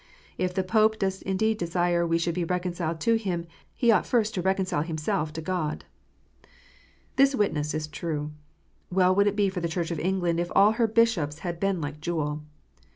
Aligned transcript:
If 0.39 0.55
the 0.55 0.63
Pope 0.63 0.97
does 0.97 1.21
indeed 1.21 1.59
desire 1.59 2.07
we 2.07 2.17
should 2.17 2.33
be 2.33 2.43
reconciled 2.43 2.99
to 3.01 3.17
him, 3.19 3.45
he 3.75 3.91
ought 3.91 4.07
first 4.07 4.33
to 4.33 4.41
reconcile 4.41 4.81
himself 4.81 5.31
to 5.33 5.41
God." 5.43 5.85
This 7.17 7.35
witness 7.35 7.75
is 7.75 7.85
true! 7.85 8.31
Well 8.89 9.13
would 9.13 9.27
it 9.27 9.35
be 9.35 9.47
for 9.47 9.59
the 9.59 9.69
Church 9.69 9.91
of 9.91 9.99
England, 9.99 10.39
if 10.39 10.51
all 10.55 10.71
her 10.71 10.87
bishops 10.87 11.37
had 11.45 11.59
been 11.59 11.81
like 11.81 12.01
Jewel 12.01 12.41